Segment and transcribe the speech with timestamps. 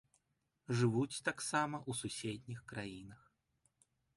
[0.79, 3.21] Жывуць таксама ў суседніх краінах.